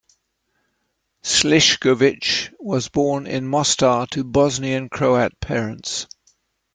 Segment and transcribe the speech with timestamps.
[1.21, 6.07] Slišković was born in Mostar to Bosnian Croat parents.